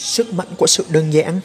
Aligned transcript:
Sức 0.00 0.34
mạnh 0.34 0.48
của 0.58 0.66
sự 0.66 0.84
đơn 0.90 1.12
giản 1.12 1.40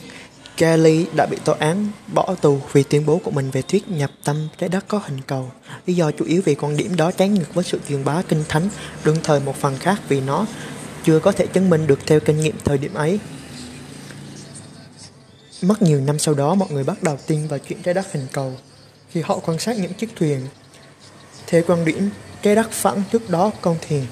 Kelly 0.57 1.05
đã 1.16 1.26
bị 1.26 1.38
tòa 1.46 1.55
án 1.59 1.88
bỏ 2.13 2.35
tù 2.42 2.59
vì 2.71 2.83
tuyên 2.83 3.05
bố 3.05 3.21
của 3.24 3.31
mình 3.31 3.51
về 3.51 3.62
thuyết 3.62 3.89
nhập 3.89 4.12
tâm 4.24 4.47
trái 4.58 4.70
đất 4.70 4.85
có 4.88 5.01
hình 5.05 5.21
cầu. 5.28 5.51
Lý 5.85 5.93
do 5.93 6.12
chủ 6.12 6.25
yếu 6.25 6.42
vì 6.45 6.55
quan 6.55 6.77
điểm 6.77 6.95
đó 6.95 7.11
trái 7.11 7.29
ngược 7.29 7.53
với 7.53 7.63
sự 7.63 7.79
truyền 7.89 8.04
bá 8.04 8.21
kinh 8.21 8.44
thánh, 8.49 8.70
đương 9.04 9.18
thời 9.23 9.39
một 9.39 9.55
phần 9.55 9.78
khác 9.78 10.02
vì 10.07 10.21
nó 10.21 10.46
chưa 11.05 11.20
có 11.20 11.31
thể 11.31 11.47
chứng 11.47 11.70
minh 11.70 11.88
được 11.88 11.99
theo 12.05 12.20
kinh 12.20 12.41
nghiệm 12.41 12.55
thời 12.65 12.78
điểm 12.78 12.94
ấy. 12.94 13.20
Mất 15.62 15.81
nhiều 15.81 16.01
năm 16.01 16.19
sau 16.19 16.33
đó, 16.33 16.55
mọi 16.55 16.69
người 16.71 16.83
bắt 16.83 17.03
đầu 17.03 17.17
tin 17.27 17.47
vào 17.47 17.59
chuyện 17.59 17.81
trái 17.81 17.93
đất 17.93 18.13
hình 18.13 18.27
cầu 18.31 18.57
khi 19.09 19.21
họ 19.21 19.39
quan 19.39 19.59
sát 19.59 19.77
những 19.77 19.93
chiếc 19.93 20.09
thuyền. 20.15 20.47
Theo 21.47 21.61
quan 21.67 21.85
điểm, 21.85 22.09
trái 22.41 22.55
đất 22.55 22.71
phẳng 22.71 23.03
trước 23.11 23.29
đó 23.29 23.51
con 23.61 23.77
thuyền 23.87 24.05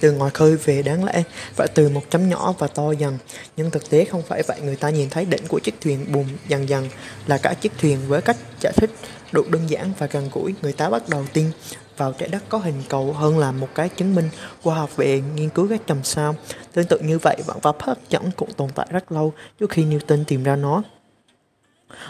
từ 0.00 0.12
ngoài 0.12 0.30
khơi 0.30 0.56
về 0.56 0.82
đáng 0.82 1.04
lẽ 1.04 1.22
phải 1.54 1.68
từ 1.74 1.88
một 1.88 2.02
chấm 2.10 2.28
nhỏ 2.28 2.54
và 2.58 2.66
to 2.66 2.92
dần. 2.92 3.18
Nhưng 3.56 3.70
thực 3.70 3.90
tế 3.90 4.04
không 4.04 4.22
phải 4.22 4.42
vậy, 4.42 4.60
người 4.60 4.76
ta 4.76 4.90
nhìn 4.90 5.10
thấy 5.10 5.24
đỉnh 5.24 5.46
của 5.48 5.58
chiếc 5.58 5.74
thuyền 5.80 6.12
bùm 6.12 6.26
dần 6.48 6.68
dần 6.68 6.88
là 7.26 7.38
cả 7.38 7.54
chiếc 7.54 7.72
thuyền 7.78 7.98
với 8.08 8.22
cách 8.22 8.36
giải 8.60 8.72
thích 8.76 8.90
đủ 9.32 9.42
đơn 9.50 9.62
giản 9.70 9.92
và 9.98 10.06
gần 10.06 10.30
gũi. 10.32 10.54
Người 10.62 10.72
ta 10.72 10.90
bắt 10.90 11.08
đầu 11.08 11.24
tin 11.32 11.50
vào 11.96 12.12
trái 12.12 12.28
đất 12.28 12.42
có 12.48 12.58
hình 12.58 12.82
cầu 12.88 13.12
hơn 13.12 13.38
là 13.38 13.52
một 13.52 13.68
cái 13.74 13.88
chứng 13.88 14.14
minh 14.14 14.28
khoa 14.62 14.74
học 14.74 14.96
về 14.96 15.22
nghiên 15.34 15.48
cứu 15.48 15.68
các 15.68 15.80
chòm 15.86 16.04
sao. 16.04 16.34
Tương 16.72 16.86
tự 16.86 16.98
như 16.98 17.18
vậy 17.18 17.36
vạn 17.46 17.60
pháp 17.60 17.82
hấp 17.82 17.98
dẫn 18.08 18.30
cũng 18.36 18.52
tồn 18.52 18.70
tại 18.74 18.86
rất 18.90 19.12
lâu 19.12 19.32
trước 19.60 19.70
khi 19.70 19.84
Newton 19.84 20.24
tìm 20.24 20.42
ra 20.42 20.56
nó. 20.56 20.82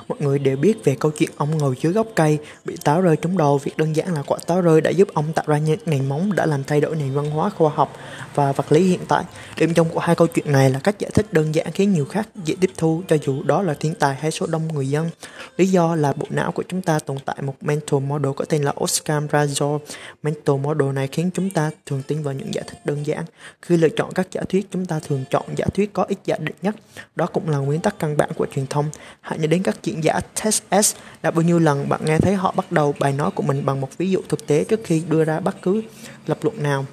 Mọi 0.08 0.18
người 0.20 0.38
đều 0.38 0.56
biết 0.56 0.84
về 0.84 0.96
câu 1.00 1.12
chuyện 1.18 1.30
ông 1.36 1.58
ngồi 1.58 1.74
dưới 1.80 1.92
gốc 1.92 2.06
cây, 2.14 2.38
bị 2.64 2.76
táo 2.84 3.00
rơi 3.00 3.16
trúng 3.16 3.36
đầu. 3.36 3.58
Việc 3.58 3.76
đơn 3.76 3.96
giản 3.96 4.14
là 4.14 4.22
quả 4.26 4.38
táo 4.46 4.60
rơi 4.60 4.80
đã 4.80 4.90
giúp 4.90 5.08
ông 5.14 5.32
tạo 5.32 5.44
ra 5.48 5.58
những 5.58 5.80
nền 5.86 6.08
móng 6.08 6.32
đã 6.32 6.46
làm 6.46 6.64
thay 6.64 6.80
đổi 6.80 6.96
nền 6.96 7.12
văn 7.12 7.30
hóa 7.30 7.50
khoa 7.50 7.70
học 7.74 7.96
và 8.34 8.52
vật 8.52 8.72
lý 8.72 8.82
hiện 8.82 9.00
tại. 9.08 9.24
Điểm 9.56 9.74
chung 9.74 9.88
của 9.88 10.00
hai 10.00 10.16
câu 10.16 10.26
chuyện 10.26 10.52
này 10.52 10.70
là 10.70 10.78
cách 10.78 10.98
giải 10.98 11.10
thích 11.14 11.32
đơn 11.32 11.54
giản 11.54 11.72
khiến 11.72 11.92
nhiều 11.92 12.04
khác 12.04 12.28
dễ 12.44 12.54
tiếp 12.60 12.70
thu 12.76 13.02
cho 13.08 13.16
dù 13.22 13.42
đó 13.42 13.62
là 13.62 13.74
thiên 13.74 13.94
tài 13.94 14.14
hay 14.14 14.30
số 14.30 14.46
đông 14.46 14.68
người 14.68 14.88
dân. 14.88 15.10
Lý 15.56 15.66
do 15.66 15.94
là 15.94 16.12
bộ 16.12 16.26
não 16.30 16.52
của 16.52 16.65
chúng 16.68 16.82
ta 16.82 16.98
tồn 16.98 17.18
tại 17.24 17.37
một 17.42 17.54
mental 17.60 18.00
model 18.00 18.32
có 18.37 18.44
tên 18.44 18.62
là 18.62 18.72
Oscar 18.84 19.24
Razo. 19.24 19.78
Mental 20.22 20.56
model 20.56 20.92
này 20.92 21.09
khiến 21.12 21.30
chúng 21.34 21.50
ta 21.50 21.70
thường 21.87 22.02
tin 22.06 22.22
vào 22.22 22.34
những 22.34 22.54
giải 22.54 22.65
thích 22.66 22.78
đơn 22.84 23.06
giản. 23.06 23.24
Khi 23.62 23.76
lựa 23.76 23.88
chọn 23.88 24.12
các 24.15 24.26
giả 24.32 24.42
thuyết, 24.48 24.66
chúng 24.70 24.87
ta 24.87 25.00
thường 25.09 25.24
chọn 25.30 25.44
giả 25.56 25.66
thuyết 25.74 25.92
có 25.92 26.04
ích 26.09 26.18
giả 26.24 26.37
định 26.38 26.56
nhất. 26.62 26.74
Đó 27.16 27.26
cũng 27.26 27.48
là 27.48 27.59
nguyên 27.59 27.80
tắc 27.80 27.98
căn 27.98 28.16
bản 28.16 28.30
của 28.37 28.46
truyền 28.54 28.66
thông. 28.66 28.84
Hãy 29.20 29.38
nhớ 29.38 29.46
đến 29.46 29.62
các 29.62 29.70
các 29.71 29.82
diễn 29.82 30.04
giả 30.04 30.21
Test 30.45 30.63
S 30.82 30.95
đã 31.23 31.30
bao 31.30 31.43
nhiêu 31.43 31.59
lần 31.59 31.88
bạn 31.88 32.01
nghe 32.04 32.18
thấy 32.18 32.35
họ 32.35 32.52
bắt 32.57 32.73
đầu 32.73 32.95
bài 32.99 33.13
nói 33.13 33.30
của 33.30 33.43
mình 33.43 33.66
bằng 33.66 33.80
một 33.80 33.99
ví 33.99 34.10
dụ 34.10 34.21
thực 34.29 34.46
tế 34.46 34.65
trước 34.65 34.80
khi 34.85 35.02
đưa 35.09 35.24
ra 35.24 35.40
bất 35.40 35.62
cứ 35.62 35.82
lập 36.27 36.38
luận 36.43 36.62
nào. 36.62 36.87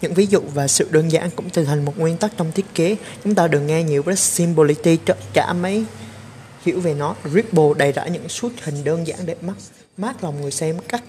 Những 0.00 0.14
ví 0.14 0.26
dụ 0.26 0.40
và 0.54 0.68
sự 0.68 0.88
đơn 0.90 1.12
giản 1.12 1.30
cũng 1.36 1.50
trở 1.50 1.64
thành 1.64 1.84
một 1.84 1.98
nguyên 1.98 2.16
tắc 2.16 2.32
trong 2.36 2.52
thiết 2.52 2.66
kế. 2.74 2.96
Chúng 3.24 3.34
ta 3.34 3.48
đừng 3.48 3.66
nghe 3.66 3.82
nhiều 3.82 4.02
với 4.02 4.16
symbolity 4.16 4.98
trả 5.32 5.52
mấy 5.52 5.84
hiểu 6.64 6.80
về 6.80 6.94
nó. 6.94 7.14
Ripple 7.24 7.68
đầy 7.76 7.92
rã 7.92 8.06
những 8.06 8.28
suốt 8.28 8.52
hình 8.62 8.84
đơn 8.84 9.06
giản 9.06 9.18
để 9.26 9.36
mắt, 9.40 9.54
mát 9.96 10.24
lòng 10.24 10.40
người 10.40 10.50
xem 10.50 10.78
cách 10.88 11.02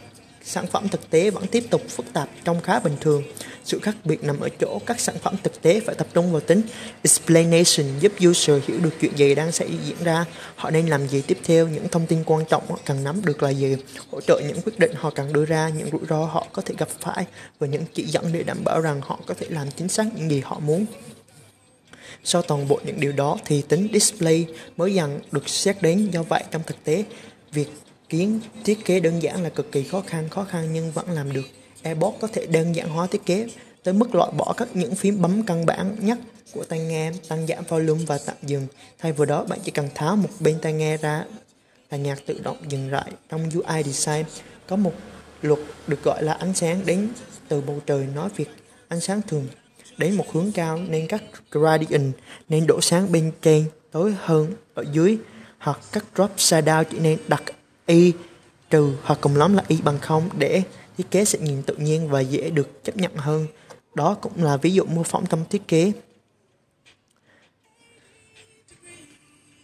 sản 0.49 0.67
phẩm 0.67 0.89
thực 0.89 1.09
tế 1.09 1.29
vẫn 1.29 1.47
tiếp 1.47 1.63
tục 1.69 1.81
phức 1.89 2.13
tạp 2.13 2.29
trong 2.43 2.61
khá 2.61 2.79
bình 2.79 2.95
thường. 3.01 3.23
Sự 3.63 3.79
khác 3.79 3.95
biệt 4.03 4.23
nằm 4.23 4.39
ở 4.39 4.49
chỗ 4.59 4.79
các 4.85 4.99
sản 4.99 5.15
phẩm 5.21 5.35
thực 5.43 5.61
tế 5.61 5.79
phải 5.79 5.95
tập 5.95 6.07
trung 6.13 6.31
vào 6.31 6.41
tính 6.41 6.61
explanation 7.03 7.99
giúp 7.99 8.11
user 8.29 8.63
hiểu 8.67 8.77
được 8.79 8.89
chuyện 9.01 9.17
gì 9.17 9.35
đang 9.35 9.51
xảy 9.51 9.69
diễn 9.85 10.03
ra, 10.03 10.25
họ 10.55 10.69
nên 10.69 10.87
làm 10.87 11.07
gì 11.07 11.21
tiếp 11.21 11.37
theo, 11.43 11.67
những 11.67 11.89
thông 11.89 12.05
tin 12.05 12.23
quan 12.25 12.45
trọng 12.45 12.63
họ 12.69 12.79
cần 12.85 13.03
nắm 13.03 13.21
được 13.25 13.43
là 13.43 13.49
gì, 13.49 13.75
hỗ 14.11 14.21
trợ 14.21 14.41
những 14.47 14.61
quyết 14.61 14.79
định 14.79 14.91
họ 14.95 15.09
cần 15.09 15.33
đưa 15.33 15.45
ra, 15.45 15.69
những 15.69 15.89
rủi 15.91 16.01
ro 16.09 16.25
họ 16.25 16.47
có 16.53 16.61
thể 16.61 16.75
gặp 16.77 16.89
phải 16.99 17.25
và 17.59 17.67
những 17.67 17.83
chỉ 17.93 18.03
dẫn 18.03 18.29
để 18.33 18.43
đảm 18.43 18.57
bảo 18.63 18.81
rằng 18.81 19.01
họ 19.01 19.19
có 19.25 19.33
thể 19.33 19.47
làm 19.49 19.71
chính 19.71 19.89
xác 19.89 20.05
những 20.15 20.29
gì 20.29 20.41
họ 20.45 20.59
muốn. 20.59 20.85
Sau 22.23 22.41
toàn 22.41 22.67
bộ 22.67 22.79
những 22.85 22.99
điều 22.99 23.11
đó 23.11 23.37
thì 23.45 23.61
tính 23.61 23.87
display 23.93 24.45
mới 24.77 24.93
dần 24.93 25.19
được 25.31 25.49
xét 25.49 25.81
đến 25.81 26.09
do 26.11 26.23
vậy 26.23 26.43
trong 26.51 26.61
thực 26.65 26.83
tế 26.83 27.03
việc 27.51 27.67
kiến 28.09 28.39
thiết 28.63 28.85
kế 28.85 28.99
đơn 28.99 29.23
giản 29.23 29.43
là 29.43 29.49
cực 29.49 29.71
kỳ 29.71 29.83
khó 29.83 30.03
khăn 30.07 30.29
khó 30.29 30.43
khăn 30.43 30.69
nhưng 30.73 30.91
vẫn 30.91 31.09
làm 31.09 31.33
được. 31.33 31.45
Airbot 31.83 32.13
có 32.19 32.27
thể 32.27 32.45
đơn 32.45 32.75
giản 32.75 32.89
hóa 32.89 33.07
thiết 33.07 33.25
kế 33.25 33.47
tới 33.83 33.93
mức 33.93 34.15
loại 34.15 34.31
bỏ 34.37 34.53
các 34.57 34.67
những 34.73 34.95
phím 34.95 35.21
bấm 35.21 35.43
căn 35.43 35.65
bản 35.65 35.95
nhất 35.99 36.17
của 36.53 36.63
tai 36.63 36.79
nghe, 36.79 37.11
tăng 37.27 37.47
giảm 37.47 37.63
volume 37.67 38.03
và 38.07 38.19
tạm 38.25 38.35
dừng. 38.43 38.67
Thay 38.99 39.11
vào 39.11 39.25
đó, 39.25 39.43
bạn 39.43 39.59
chỉ 39.63 39.71
cần 39.71 39.89
tháo 39.95 40.15
một 40.15 40.29
bên 40.39 40.59
tai 40.61 40.73
nghe 40.73 40.97
ra 40.97 41.23
là 41.91 41.97
nhạc 41.97 42.25
tự 42.25 42.39
động 42.43 42.57
dừng 42.69 42.91
lại. 42.91 43.11
Trong 43.29 43.49
UI 43.53 43.83
design, 43.83 44.25
có 44.67 44.75
một 44.75 44.93
luật 45.41 45.59
được 45.87 46.03
gọi 46.03 46.23
là 46.23 46.33
ánh 46.33 46.53
sáng 46.53 46.81
đến 46.85 47.09
từ 47.47 47.61
bầu 47.61 47.81
trời 47.85 48.07
nói 48.15 48.29
việc 48.35 48.49
ánh 48.87 48.99
sáng 48.99 49.21
thường 49.27 49.47
đến 49.97 50.15
một 50.15 50.25
hướng 50.31 50.51
cao 50.51 50.77
nên 50.77 51.07
các 51.07 51.23
gradient 51.51 52.13
nên 52.49 52.67
đổ 52.67 52.81
sáng 52.81 53.11
bên 53.11 53.31
trên 53.41 53.65
tối 53.91 54.13
hơn 54.19 54.53
ở 54.73 54.85
dưới 54.91 55.17
hoặc 55.57 55.79
các 55.91 56.05
drop 56.15 56.31
shadow 56.37 56.83
chỉ 56.83 56.99
nên 56.99 57.19
đặt 57.27 57.43
y, 57.89 58.13
trừ 58.69 58.93
hoặc 59.03 59.19
cùng 59.21 59.35
lắm 59.35 59.53
là 59.53 59.63
y 59.67 59.81
bằng 59.81 59.99
không 59.99 60.29
để 60.37 60.63
thiết 60.97 61.11
kế 61.11 61.25
sẽ 61.25 61.39
nhìn 61.39 61.63
tự 61.63 61.75
nhiên 61.75 62.09
và 62.09 62.19
dễ 62.19 62.49
được 62.49 62.83
chấp 62.83 62.97
nhận 62.97 63.15
hơn. 63.15 63.47
Đó 63.95 64.13
cũng 64.21 64.43
là 64.43 64.57
ví 64.57 64.73
dụ 64.73 64.85
mô 64.85 65.03
phỏng 65.03 65.25
trong 65.25 65.43
thiết 65.49 65.67
kế. 65.67 65.91